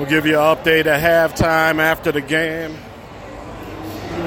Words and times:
We'll 0.00 0.08
give 0.08 0.24
you 0.24 0.40
an 0.40 0.56
update 0.56 0.86
at 0.86 1.02
halftime 1.02 1.78
after 1.78 2.10
the 2.10 2.22
game. 2.22 2.74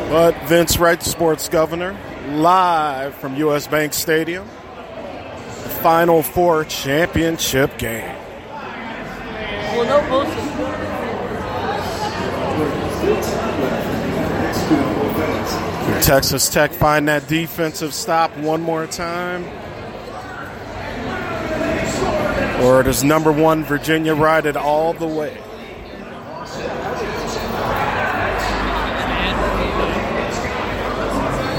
But 0.08 0.40
Vince 0.44 0.78
Wright, 0.78 1.00
the 1.00 1.10
sports 1.10 1.50
governor, 1.50 1.98
live 2.28 3.16
from 3.16 3.36
US 3.38 3.66
Bank 3.66 3.94
Stadium. 3.94 4.46
The 4.46 5.70
Final 5.82 6.22
Four 6.22 6.66
championship 6.66 7.80
game. 7.80 8.16
Well, 9.76 9.86
no. 9.88 10.24
Texas 16.04 16.50
Tech 16.50 16.72
find 16.72 17.08
that 17.08 17.28
defensive 17.28 17.96
stop 17.96 18.38
one 18.38 18.62
more 18.62 18.86
time. 18.86 19.44
Or 22.62 22.84
does 22.84 23.04
number 23.04 23.32
one 23.32 23.64
Virginia 23.64 24.14
ride 24.14 24.46
it 24.46 24.56
all 24.56 24.94
the 24.94 25.08
way? 25.08 25.36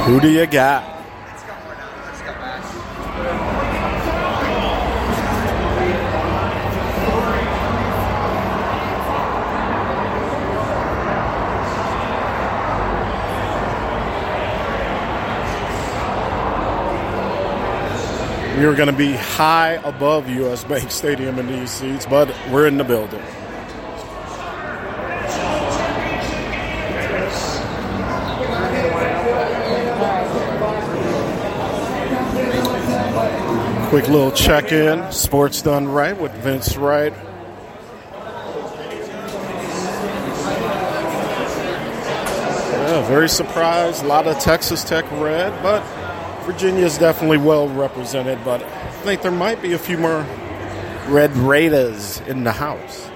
Who 0.04 0.20
do 0.20 0.30
you 0.30 0.46
got? 0.46 0.84
We 18.58 18.66
are 18.66 18.74
going 18.74 18.88
to 18.88 18.92
be 18.92 19.14
high 19.14 19.80
above 19.84 20.28
US 20.28 20.64
Bank 20.64 20.90
Stadium 20.90 21.38
in 21.38 21.46
these 21.46 21.70
seats, 21.70 22.04
but 22.04 22.28
we're 22.50 22.66
in 22.66 22.76
the 22.76 22.84
building. 22.84 23.22
Quick 33.94 34.08
little 34.08 34.32
check 34.32 34.72
in. 34.72 35.12
Sports 35.12 35.62
done 35.62 35.86
right 35.86 36.20
with 36.20 36.32
Vince 36.42 36.76
Wright. 36.76 37.12
Yeah, 42.72 43.06
very 43.06 43.28
surprised. 43.28 44.02
A 44.02 44.08
lot 44.08 44.26
of 44.26 44.36
Texas 44.40 44.82
Tech 44.82 45.08
red, 45.12 45.62
but 45.62 45.80
Virginia 46.42 46.84
is 46.84 46.98
definitely 46.98 47.38
well 47.38 47.68
represented. 47.68 48.44
But 48.44 48.64
I 48.64 48.90
think 49.04 49.22
there 49.22 49.30
might 49.30 49.62
be 49.62 49.74
a 49.74 49.78
few 49.78 49.96
more 49.96 50.26
Red 51.06 51.30
Raiders 51.36 52.20
in 52.22 52.42
the 52.42 52.50
house. 52.50 53.08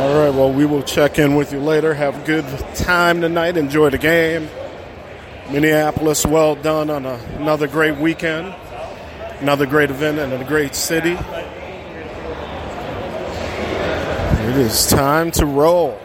All 0.00 0.18
right, 0.18 0.29
well, 0.40 0.50
we 0.50 0.64
will 0.64 0.82
check 0.82 1.18
in 1.18 1.34
with 1.34 1.52
you 1.52 1.60
later. 1.60 1.92
Have 1.92 2.22
a 2.22 2.24
good 2.24 2.46
time 2.74 3.20
tonight. 3.20 3.58
Enjoy 3.58 3.90
the 3.90 3.98
game. 3.98 4.48
Minneapolis, 5.50 6.24
well 6.24 6.54
done 6.54 6.88
on 6.88 7.04
a, 7.04 7.20
another 7.36 7.66
great 7.66 7.98
weekend, 7.98 8.54
another 9.40 9.66
great 9.66 9.90
event 9.90 10.18
in 10.18 10.32
a 10.32 10.42
great 10.46 10.74
city. 10.74 11.18
It 14.48 14.56
is 14.56 14.86
time 14.86 15.30
to 15.32 15.44
roll. 15.44 16.00